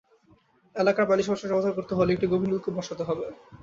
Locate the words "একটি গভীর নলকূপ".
2.13-2.73